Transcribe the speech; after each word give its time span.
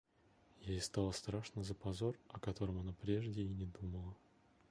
Ей 0.63 0.81
стало 0.81 1.11
страшно 1.11 1.61
за 1.61 1.75
позор, 1.75 2.17
о 2.29 2.39
котором 2.39 2.79
она 2.79 2.91
прежде 2.91 3.43
и 3.43 3.49
не 3.49 3.67
думала. 3.67 4.15